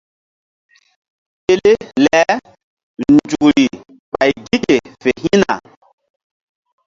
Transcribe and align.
Pele 1.43 1.73
le 2.05 2.21
nzukri 3.13 3.65
ɓay 4.13 4.31
gi 4.45 4.55
ke 4.67 4.75
fe 5.01 5.11
hi̧na. 5.23 5.53